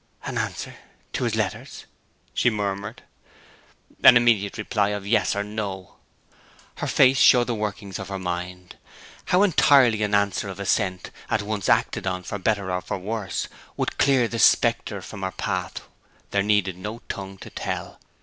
[0.25, 0.77] 'An answer
[1.13, 1.85] to his letters?'
[2.33, 3.03] she murmured.
[4.03, 5.97] 'An immediate reply of yes or no.'
[6.77, 8.77] Her face showed the workings of her mind.
[9.25, 13.47] How entirely an answer of assent, at once acted on for better or for worse,
[13.77, 15.81] would clear the spectre from her path,
[16.31, 17.99] there needed no tongue to tell.